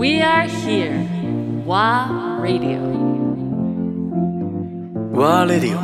[0.00, 1.04] We are here.
[1.66, 2.80] WA Radio.
[5.12, 5.76] ワーレディ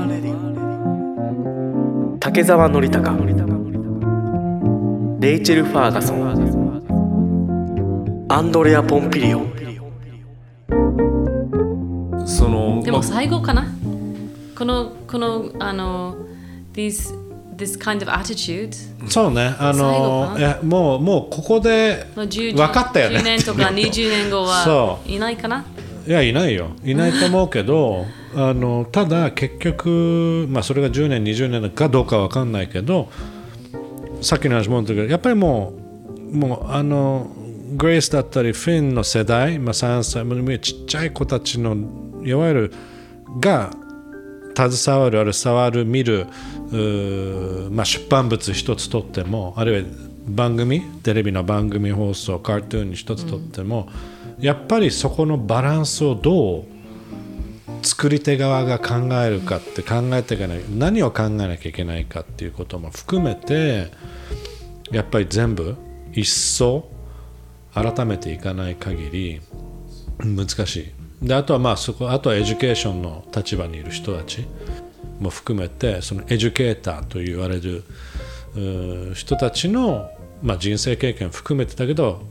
[2.15, 3.15] オ竹澤典孝
[5.21, 6.27] レイチェル・ファーガソン。
[8.31, 9.41] アンドレア・ポンピリオ。
[12.27, 13.67] そのでもま最後かな？
[14.57, 16.17] この、この、あの、
[16.73, 17.15] these,
[17.57, 18.75] this kind of attitude?
[19.09, 19.55] そうね。
[19.59, 23.19] あのやもうもうここでの10分かったよね。
[23.19, 25.65] 10年とか 20年後はそいないかな
[26.07, 26.71] いやいないよ。
[26.85, 28.07] いないと思うけど
[28.37, 33.09] あのただ結局、まあ、それが10年20年かどうかわかんないけど
[34.21, 35.73] さっきの話もだけどやっぱりも
[36.33, 37.31] うもうあの
[37.77, 41.77] グレイスだったりフィンの世代、まあ、3歳もちっちゃい子たちの
[42.25, 42.73] いわゆる
[43.41, 43.71] が
[44.57, 46.27] 携わるある触る見る
[47.71, 49.89] まあ、出版物一つとってもあるいは
[50.27, 53.89] 番組テレビの番組放送カートゥーン一つとっても、
[54.41, 56.65] やっぱりそこのバランスをどう
[57.83, 63.93] 作り手側が考えるかって考えていかない何を考えなきゃいけないかっていうことも含めて
[64.91, 65.77] やっぱり全部
[66.13, 66.89] 一層
[67.73, 69.41] 改めていかない限り
[70.19, 70.96] 難しい。
[71.23, 74.47] であとはまあそこあとは education の立場にいる人たち
[75.21, 77.85] も含めてその educator と言われる
[79.15, 80.11] 人たちの、
[80.43, 82.23] まあ、人生経験含めてだけど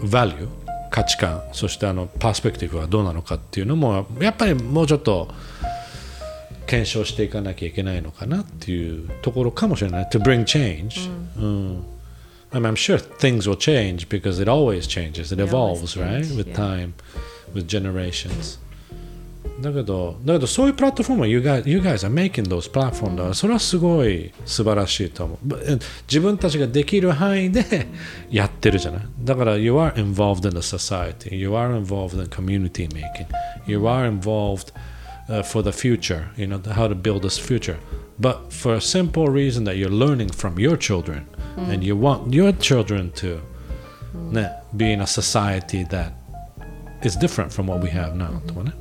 [0.00, 0.48] value
[0.90, 5.28] 価値観そしてあのパースペクティブはどうなのかっていうのもやっぱりもうちょっと
[6.66, 10.04] 検証していかなきゃいけないのかなっていうところかもしれない。
[10.06, 11.84] To bring change、うん、
[12.52, 15.32] I mean, I'm sure things will change because it always changes.
[15.32, 16.24] It evolves right?
[16.36, 16.88] with yeah.
[17.53, 18.59] time with generations
[19.61, 27.87] だけどだけどそういうプラットフォームは you guys, you guys are making those platforms だからそれはすごい素晴らしいと思うぶ自分たちができる範囲で
[28.31, 33.27] やってるじゃないだから you are involved in the society you are involved in community making
[33.67, 34.71] you are involved
[35.27, 37.77] uh, for the future you know how to build this future
[38.19, 41.25] but for a simple reason that you're learning from your children
[41.57, 43.39] and you want your children to
[44.31, 46.11] ね be in a society that
[47.06, 48.72] is different from what we have now とかね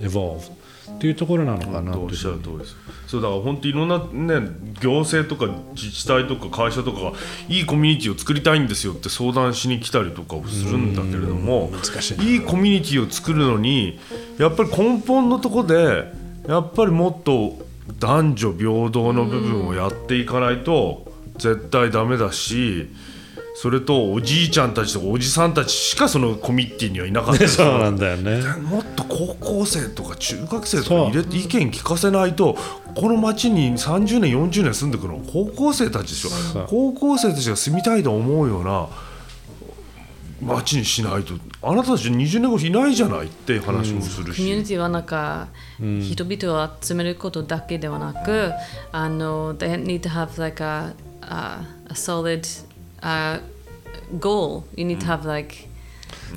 [0.00, 2.76] evolve っていうところなのかなおっしゃる通りです
[3.06, 4.48] そうだから本当いろんなね
[4.80, 7.12] 行政とか自治体とか会社とかが
[7.48, 13.98] いいコミュニティを作りたいんですよって相談しに来たりとかをするんだけれども難しいいいコミュニティを作るのに
[14.38, 16.12] やっぱり根本のとこで
[16.48, 17.64] やっぱりもっと
[17.98, 22.88] 男女平等の部分をやっていかないと絶対ダメだし
[23.62, 27.46] それとおじいちゃんたちとかおじさんたちしかそのコミュニティにはいなかった。
[27.46, 28.42] そうなんだよね。
[28.60, 32.58] もっと高校生とか中学生とか入れて意見聞かせないと
[32.96, 36.66] この町に30年40年住んでくるのは高校生たちでしょ。
[36.68, 38.88] 高校生たちが住みたいと思うような
[40.40, 45.46] 町にしないとあなたたち20年後いないじゃないって話もするし、コミュニティはなんか、
[45.78, 48.50] 人々を集めることだけではなく、
[48.90, 52.40] あの、they need to have like a, a, a solid
[53.02, 53.40] uh,
[54.18, 54.64] goal.
[54.76, 55.68] You need to have like.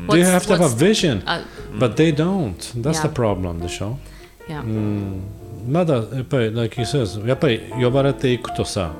[0.09, 1.41] they have to have a vision あ
[1.80, 3.13] but they don't that's the Yeah.
[3.13, 3.97] problem でしょ
[4.47, 4.62] yeah.
[5.68, 8.91] まだやっぱり like you says やっぱり呼ばれていくとさ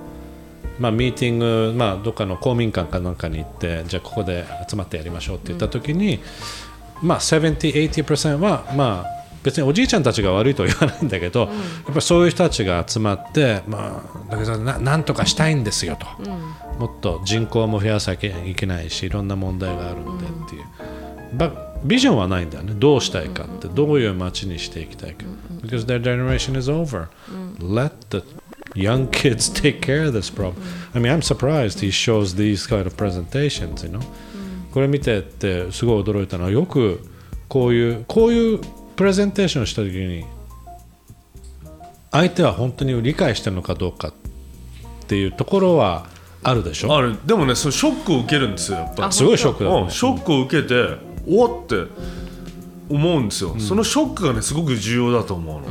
[0.80, 6.20] まあミーティングまあどっかの公民館かなんかに行ってじゃあここで集まってやりましょうって言った時に、
[7.02, 11.50] まあ70-80%はまあ別におじいちゃんたちが悪いとは言わないんだけど、やっ
[11.86, 16.08] ぱりそういう人たちが集まって、まあ、だけどななんとかしたいんですよと、
[16.80, 20.64] もっと人口も増やさなきゃいけないしいろんな問題があるんでっていう、
[21.38, 21.52] ば
[21.84, 22.74] ビジョンはないんだよね。
[22.76, 25.26] どうしたいかって、どういう街にしていきたいか、
[25.62, 27.08] because their generation is over、
[27.60, 28.24] let the
[28.74, 30.56] young kids take care of this problem、
[30.96, 34.02] I mean I'm surprised he shows these kind of presentations you know、
[34.74, 37.00] これ見てってすごい驚いたのはよく
[37.48, 38.60] こういうこういう
[38.96, 40.26] プレゼンテーションをした時に
[42.12, 44.14] 相手は本当に理解してるのかどうかっ
[45.08, 46.08] ていうところは
[46.44, 46.96] あるでしょ？
[46.96, 47.18] ある。
[47.26, 49.14] でもねそのショックを受けるんですよやっぱり。
[49.14, 50.76] すごいショックだと思ううん、ショックを受けて
[51.28, 51.92] おっって
[52.90, 55.68] 思うんですよ、そのショックがねすごく重要だと思うの、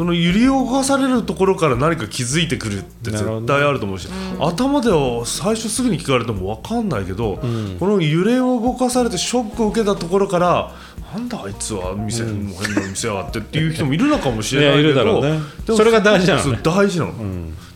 [0.00, 4.08] その揺り動かされるところから何か気づいてくるって絶対あると思うし、
[4.40, 7.36] 頭では最初すぐに聞かれても分かんないけど、
[7.78, 10.72] この揺れを動かされてショックを受けたところから
[11.12, 15.38] なんだあいつは店、変な店やがってっていう人もいるのかもしれないけどね。
[15.66, 16.60] でもそれが大事なのね。
[16.62, 17.12] 大事なの、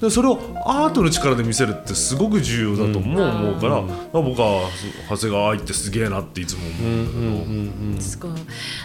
[0.01, 4.63] でそれをアートの力で見せるってすごく重要だと思う,、思うから、まあ僕は
[5.11, 8.31] 長谷川愛ってすげえなっていつも思うんだけど、すごい。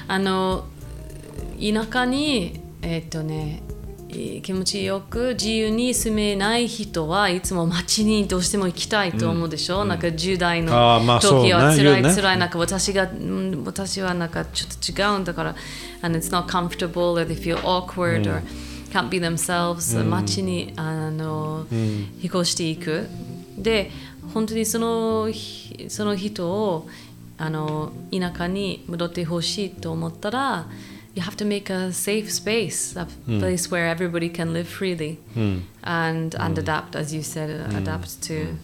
[0.10, 0.66] あの
[1.58, 3.62] 田舎にえっ、とね
[4.10, 10.72] えー気持ちよく自由に住めない人はいつも街にどうしても行きたいと思うでしょ、なんか10代の
[11.22, 12.16] 時は辛い、言うね。
[12.16, 15.56] 辛いなんか私が、うん私はなんかちょっと違うんだから
[16.02, 18.42] and it's not comfortable or they feel awkward or
[18.92, 23.08] can't be themselves、街にあの、引っ越していく。
[23.58, 23.92] で
[24.34, 26.88] 本当にそのひその人を
[27.38, 30.68] あの田舎に戻ってほしいと思ったら
[31.20, 33.06] you have to make a safe space a
[33.40, 35.18] place where everybody can live freely
[35.84, 38.56] and and adapt as you said adapt to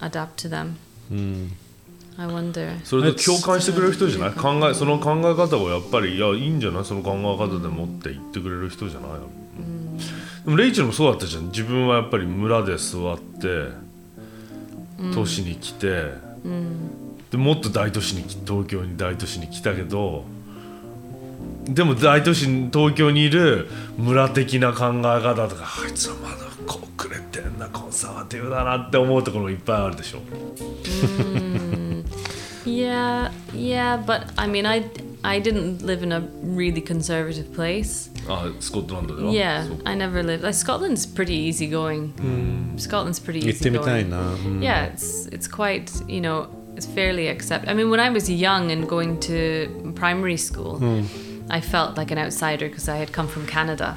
[0.00, 0.76] adapt to them.
[1.10, 1.52] うん
[2.16, 2.78] I wonder.
[2.84, 4.32] それと共感してくれる人じゃない？
[4.32, 6.84] 考えその考え方をやっぱりいやいいんじゃない？
[6.84, 9.10] その考え方で持って言ってくれる人じゃない？
[9.10, 9.28] の、
[10.44, 11.46] でもレイチェルもそうだったじゃん。
[11.46, 13.68] 自分はやっぱり村で座って
[15.12, 16.12] 都市に来て、
[17.32, 20.24] でもっと大都市に来東京に大都市に来たけど
[21.68, 30.20] でも大都市東京にいる村的な考え方とかあいつはまだこうくれてんなコンサバティブだなって思うところもいっぱいあるでしょ
[32.64, 34.90] yeah yeah but I mean I
[35.22, 41.06] I didn't live in a really conservative place あスコットランドでは yeah I never lived like Scotland's
[41.06, 42.12] pretty easygoing
[42.76, 46.46] Scotland's pretty easygoing な、うん yeah it's it's quite you know
[46.76, 50.78] it's fairly accept i mean when i was young and going to primary school
[51.50, 53.96] i felt like an outsider because i had come from canada.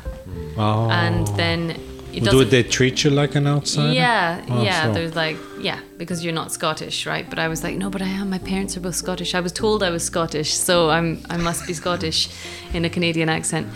[0.57, 1.75] あー and then
[2.13, 3.93] it Do they treat you like an outsider?
[3.93, 7.29] yeah Oh, yeah so- there's like yeah because you're not scottish right?
[7.29, 8.29] But i was like no but i am.
[8.29, 9.35] My parents are both scottish.
[9.35, 12.29] I was told i was scottish so i'm i must be scottish
[12.73, 13.67] in a canadian accent.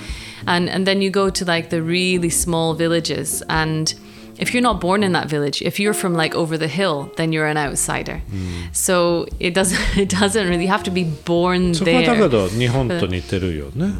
[0.47, 3.93] And and then you go to like the really small villages and
[4.37, 7.31] if you're not born in that village, if you're from like over the hill, then
[7.31, 8.21] you're an outsider.
[8.31, 8.75] Mm.
[8.75, 12.01] So it doesn't it doesn't really have to be born there.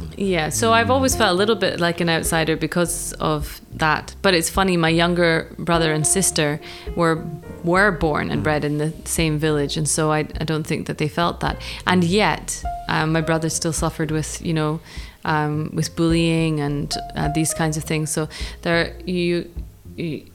[0.10, 4.16] But, yeah, so I've always felt a little bit like an outsider because of that.
[4.22, 6.60] But it's funny, my younger brother and sister
[6.96, 7.24] were
[7.64, 10.98] were born and bred in the same village, and so I, I don't think that
[10.98, 11.62] they felt that.
[11.86, 14.80] And yet, um, my brother still suffered with you know
[15.26, 18.12] um, with bullying and uh, these kinds of things.
[18.12, 18.28] So
[18.62, 19.50] there, you
[19.96, 20.26] you,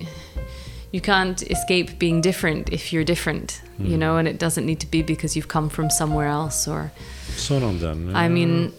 [0.92, 3.86] you can't escape being different if you're different, mm.
[3.86, 4.00] you hmm.
[4.00, 6.92] know, and it doesn't need to be because you've come from somewhere else or.
[7.30, 8.10] Sonradan.
[8.10, 8.18] Yeah.
[8.18, 8.72] I mean,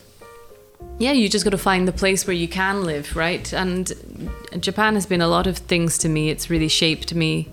[0.99, 3.51] yeah, you just got to find the place where you can live, right?
[3.53, 3.91] And
[4.59, 6.29] Japan has been a lot of things to me.
[6.29, 7.49] It's really shaped me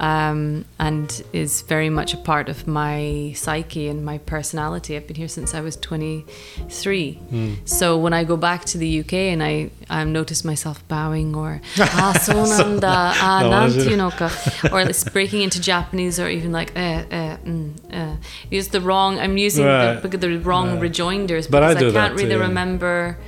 [0.00, 4.96] um, and is very much a part of my psyche and my personality.
[4.96, 7.18] I've been here since I was 23.
[7.30, 7.68] Mm.
[7.68, 11.60] So when I go back to the UK and I, I notice myself bowing or
[11.78, 17.74] ah, sonanda, ah, nantunoka, or it's breaking into Japanese or even like eh, eh, mm,
[17.90, 18.16] eh.
[18.50, 20.00] use the wrong, I'm using right.
[20.00, 22.40] the, the, wrong rejoinders but I, I can't really too.
[22.40, 23.18] remember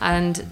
[0.00, 0.46] and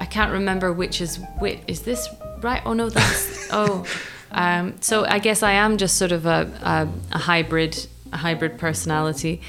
[0.00, 1.58] I can't remember which is which.
[1.66, 2.08] Is this
[2.40, 2.62] right?
[2.64, 3.84] Oh no, that's, oh.
[4.32, 8.58] um, so I guess I am just sort of a, a, a hybrid a hybrid
[8.58, 9.40] personality.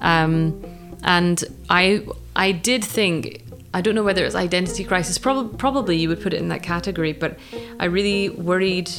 [0.00, 0.62] Um,
[1.02, 3.42] and I I did think
[3.72, 6.62] I don't know whether it's identity crisis Prob- probably you would put it in that
[6.62, 7.38] category but
[7.78, 8.90] I really worried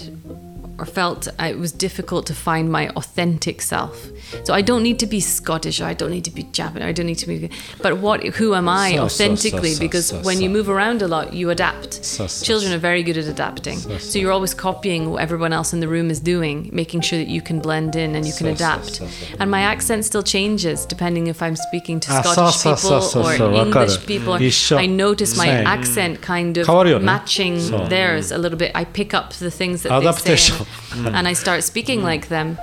[0.79, 4.09] or felt it was difficult to find my authentic self.
[4.44, 6.91] So I don't need to be Scottish, or I don't need to be Japanese, I
[6.91, 7.50] don't need to be.
[7.81, 9.69] But what, who am I so, authentically?
[9.69, 12.03] So, so, because when you move around a lot, you adapt.
[12.44, 15.88] Children are very good at adapting, so, you're always copying what everyone else in the
[15.88, 19.01] room is doing, making sure that you can blend in and you can adapt.
[19.39, 24.34] And my accent still changes depending if I'm speaking to Scottish people or English people.
[24.34, 26.67] I notice my accent kind of
[27.01, 27.57] matching
[27.89, 28.72] theirs a little bit.
[28.75, 32.57] I pick up the things that they say and I start speaking like them,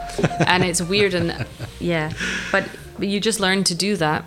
[0.46, 1.46] and it's weird and
[1.80, 2.12] yeah,
[2.50, 2.68] but
[2.98, 4.24] you just learn to do that.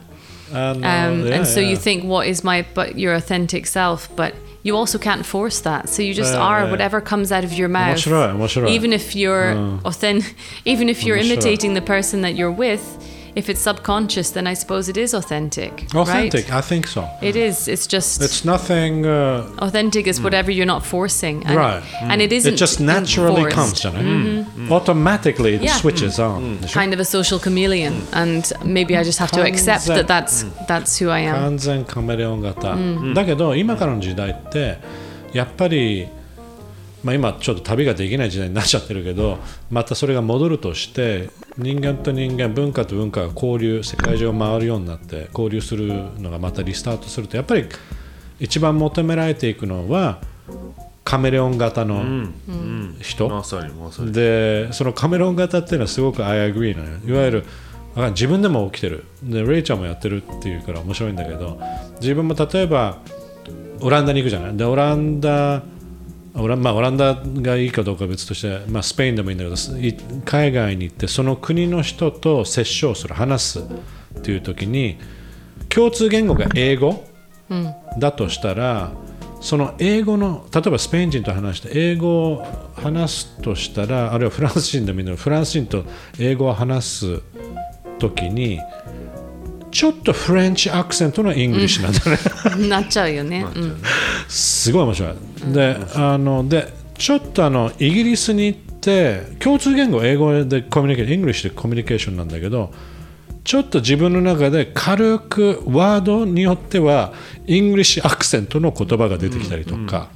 [0.51, 1.69] Um, yeah, and so yeah.
[1.69, 4.13] you think, what is my but your authentic self?
[4.15, 5.89] But you also can't force that.
[5.89, 6.71] So you just uh, are yeah.
[6.71, 8.05] whatever comes out of your mouth.
[8.07, 8.69] Right, right.
[8.69, 12.83] Even if you're uh, authentic, even if you're imitating the person that you're with
[13.36, 16.58] if it's subconscious, then I suppose it is authentic, Authentic, right?
[16.58, 17.08] I think so.
[17.22, 17.66] It is.
[17.66, 19.06] It's just It's nothing.
[19.06, 21.82] Uh, authentic is whatever you're not forcing, and, Right.
[22.02, 23.56] And it isn't it just naturally forced.
[23.56, 24.02] comes じゃない、
[24.70, 25.74] Automatically it Yeah.
[25.80, 30.06] switches on、でしょ kind of a social chameleon, and maybe I just have to accept that
[30.06, 31.32] that's that's who I am.
[31.34, 32.76] 完全カメレオン型、
[33.14, 34.78] だけど今からの時代って
[35.32, 36.06] やっぱり、
[37.03, 39.37] まあ、今ちょっと旅ができない時代になっちゃってるけど
[39.69, 45.87] またそれが戻るとして人間と人間文化と文化が交流世界中を回るようになって交流する
[46.19, 47.65] のがまたリスタートするとやっぱり
[48.39, 50.21] 一番求められていくのは
[51.03, 52.03] カメレオン型の
[52.99, 53.29] 人、
[54.11, 56.97] でそのカメロン型っていうのはすごく I agree なのよ。
[57.05, 57.45] いわゆる
[58.09, 59.05] 自分でも起きてる。
[59.23, 61.61] でレイちゃんもやってるっていうから面白いんだけど
[62.01, 62.97] 自分も例えば
[63.79, 64.57] オランダに行くじゃない。
[64.57, 65.63] でオランダ
[66.37, 69.55] オラ,、まあ、オランダがいいかどうかは別として、まあ、スペインでもいいんだけど
[70.25, 74.97] 海外に行ってその国の人と接触する話すっていう時に
[75.69, 77.03] 共通言語が英語
[77.99, 78.91] だとしたら、
[79.41, 85.85] その英語の例えばスペイン人と話して英語を話すとしたらあるいはフランス人でもいいんだけどフランス人と
[86.19, 87.21] 英語を話す
[87.99, 88.59] 時に
[89.77, 93.45] ちょっと French accent の English なんだね、なっちゃうよね。
[93.55, 93.77] うん。
[94.27, 95.13] すごい面白い。
[95.53, 102.73] で、あのでちょっとあのイギリスに行って共通言語英語でコミュニケーション、イングリッシュでコミュニケーションなんだけど、
[103.43, 107.13] ちょっと自分の中で軽くワードによっては
[107.45, 110.09] English accent の言葉が出てきたりとか、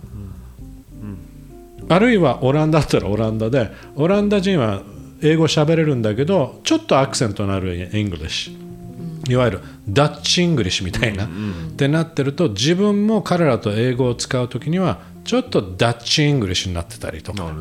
[1.88, 4.82] あるいはオランダだったらオランダで、オランダ人は
[5.22, 8.71] 英語喋れるんだけど、ちょっとアクセントのある English。
[9.28, 11.28] いわゆる Dutch English みたいな、っ
[11.78, 17.54] てなってると自分も彼らと英語を使う時にはちょっと Dutch English になってたりとか。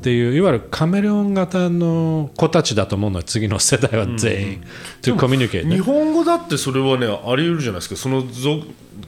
[0.00, 3.22] っていういわゆるカメレオン型の子たちだと思うのよ。
[3.22, 4.64] 次の世代は全員、
[5.02, 5.74] communicate ね。
[5.74, 7.96] 日本語だってそれはねあり得るじゃないですか。
[7.96, 8.62] そのぞ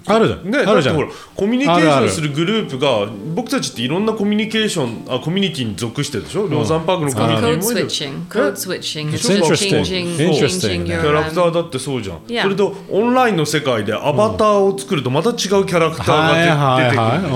[0.06, 0.50] あるじゃん。
[0.50, 0.96] ね、あるじゃん。
[1.34, 7.42] コミュニケーションするグループが、僕たちっていろんなコミュニケーション、あ、コミュニティに属してるでしょ、う、ローザンパークのコミュニテ。
[7.52, 7.74] ードス
[8.10, 9.18] ング。
[9.18, 10.86] コードスウィッチング。
[10.86, 12.20] キャラクターだってそうじゃん。
[12.42, 17.00] それと、オンラインの世界でアバターを作ると、また違うキャラクターが出,、てくる。
[17.00, 17.30] はいはい、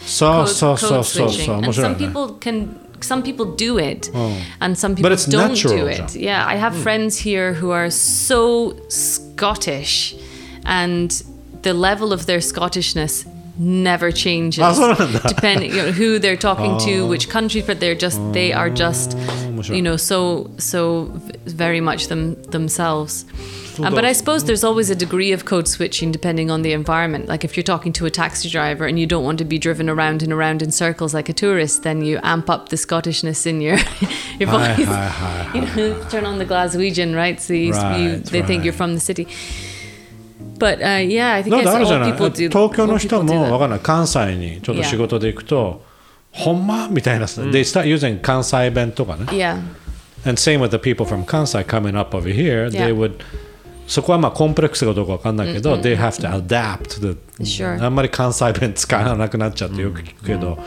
[0.00, 2.85] そうそうそうそう。
[3.04, 4.42] some people do it oh.
[4.60, 6.16] and some people don't natural, do it.
[6.16, 6.82] Yeah, I have mm.
[6.82, 10.14] friends here who are so Scottish
[10.64, 11.10] and
[11.62, 13.26] the level of their Scottishness
[13.58, 14.78] never changes
[15.26, 16.78] depending you know, who they're talking oh.
[16.80, 19.16] to, which country, but they're just—they are just
[19.75, 23.25] you know so so v- very much them themselves.
[23.79, 27.27] Uh, but I suppose there's always a degree of code switching depending on the environment.
[27.27, 29.89] Like if you're talking to a taxi driver and you don't want to be driven
[29.89, 33.61] around and around in circles like a tourist, then you amp up the Scottishness in
[33.61, 33.77] your
[34.39, 34.87] your Hi, voice.
[34.87, 37.39] hi, hi, You know, turn on the Glaswegian, right?
[37.41, 38.77] So you, you Right, they think you're right.
[38.77, 39.25] from the city.
[40.59, 42.49] But uh, yeah, I think だって it's あるじゃ all ない people do.
[42.49, 43.49] 東京の all 人 people do も that.
[43.51, 45.81] わかんない関西にちょっと仕事で行くと、
[46.36, 46.88] ほんま？
[46.88, 49.24] みたいな、They start using 関西弁とかね。
[49.24, 49.54] Yeah.
[50.24, 52.86] And same with the people from 関西 coming up over here、Yeah.
[52.86, 53.14] they would
[53.86, 57.84] そこはまあコンプレックスかどうかわかんないけど、they have to adapt to the、Sure.
[57.84, 60.58] あんまり関西弁使わなくなっちゃってよく聞くけど、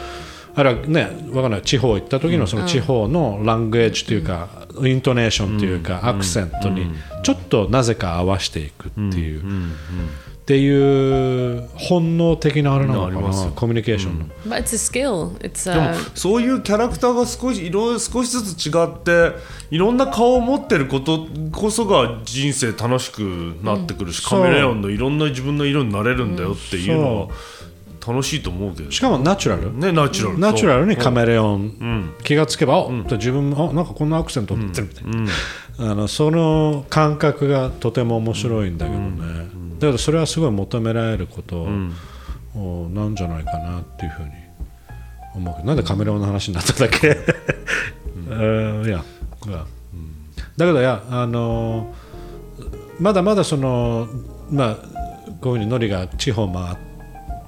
[0.55, 1.61] あれはねわかんない。
[1.61, 4.47] 地方行った時のその地方のラングエッジというか、
[4.81, 6.89] イントネーションというか、アクセントに
[7.23, 9.43] ちょっとなぜか合わせていくっていう、
[10.49, 13.41] っていう本能的なあれなのかあります。
[13.43, 15.37] よなコミュニケーションの、But it's a skill.
[15.41, 19.33] It's でも uh, そういうキャラクターが少しいろいろ少しずつ違って
[19.69, 23.19] いろんな顔を持ってることこそが人生楽しく
[23.61, 27.27] なってくるし、カメレオンのいろんな自分の色になれるんだよっていうのは
[28.07, 28.89] 楽しいと思うけど。
[28.89, 30.39] しかもナチュラル、ねナチュラル。
[30.39, 41.61] ナチュラルにカメメレオン、気がつけば、あ自分もあなんかこんなアクセント取ってるみたいな、あのその感覚がとても面白いんだけどね、だけどそれはすごい求められること
[42.55, 44.29] をなんじゃないかなっていうふうに
[45.35, 45.67] 思うけど。
[45.67, 47.17] なんでカメレオンの話になっただけ、
[48.29, 49.03] うん、 いや、
[49.47, 50.13] いやうん。
[50.57, 51.93] だけどいやあの
[52.99, 54.07] まだまだその
[54.51, 54.75] まあ
[55.41, 56.77] こういうふうにノリが地方回っ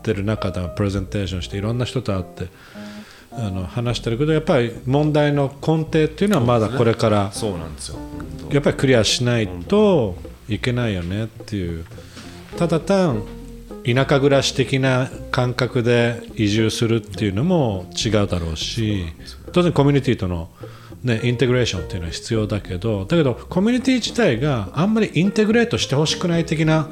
[0.01, 2.47] てる中でプレゼンテーションしていろんな人と会って
[3.33, 7.97] あの話してるけどやっぱり問題の根底っていうのはまだこれからそうなんですよ。
[8.51, 10.15] やっぱりクリアしないと
[10.49, 11.85] いけないよねっていう
[12.57, 13.23] ただ単
[13.83, 19.05] 田舎暮らし的な感覚で移住するっていうのも違うだろうし
[19.51, 20.49] 当然コミュニティとの、
[21.03, 26.89] ね、インテグレーションっていうのは必要だけどだけどコミュニティ自体があんまりインテグレートしてほしくない的な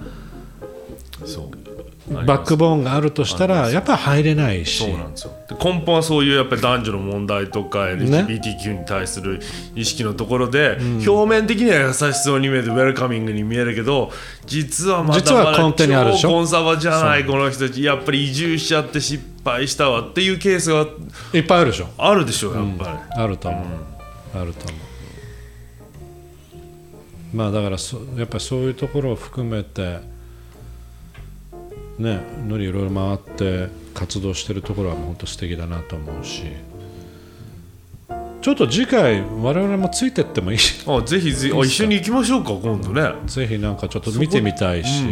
[2.09, 4.83] バックボーンがあるとしたらやっぱり入れないし。
[4.83, 5.31] そうなんですよ。
[5.47, 9.39] で根本はそういうやっぱり男女の問題とか LGBTQ に対する
[9.75, 14.11] 意識のところで、表面的には優しそうに見えてウェルカミングに見えるけど
[14.45, 16.29] 実はまだ実は根底にあるでしょ？
[16.29, 20.87] 超コンサバじゃないこの人たちやっぱり移住しちゃって失敗したわっていうケースが
[21.33, 21.87] いっぱいあるでしょ？
[21.97, 23.63] あるでしょやっぱり、あると思う、
[24.35, 24.79] あると思う。
[27.31, 29.99] まあだからそやっぱりそういうところを含めて
[31.99, 36.43] ねのりいろいろ回って活動してるところは本当素敵だなと思うし。
[38.41, 40.57] ちょっと次回我々もついてってもいい？
[40.57, 41.53] し あぜひぜひ。
[41.53, 43.11] あ一緒に行きましょうか今度ね。
[43.27, 45.03] ぜひなんかちょっと見てみたいし、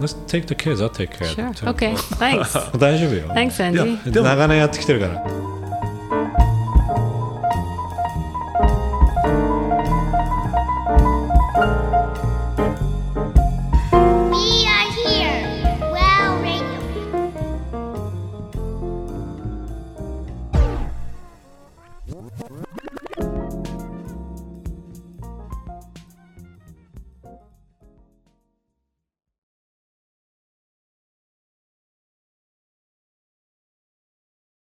[0.00, 1.74] Let's take the kids, I'll take care of them.
[1.74, 1.94] Okay.
[2.16, 2.56] Thanks.
[2.78, 3.28] 大丈夫よ。
[3.34, 4.10] Thanks, Andy.
[4.10, 5.24] でも長年やってきてるから